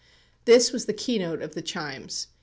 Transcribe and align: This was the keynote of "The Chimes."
This 0.45 0.71
was 0.71 0.87
the 0.87 0.93
keynote 0.93 1.43
of 1.43 1.53
"The 1.53 1.61
Chimes." 1.61 2.25